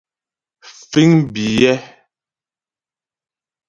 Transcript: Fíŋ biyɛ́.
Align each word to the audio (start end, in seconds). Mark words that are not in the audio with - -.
Fíŋ 0.89 1.11
biyɛ́. 1.33 1.75